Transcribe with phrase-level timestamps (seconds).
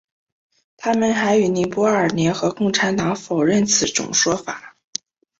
[0.77, 4.75] 他们还与尼泊尔联合共产党否认此种说法。